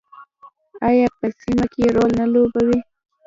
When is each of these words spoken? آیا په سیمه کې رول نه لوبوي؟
آیا 0.87 1.07
په 1.19 1.27
سیمه 1.41 1.65
کې 1.73 1.85
رول 1.95 2.11
نه 2.19 2.25
لوبوي؟ 2.33 2.79